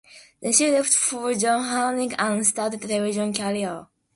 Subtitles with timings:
[0.41, 3.85] Then she left for Johannesburg and started television career.